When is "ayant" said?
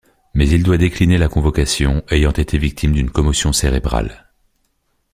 2.09-2.31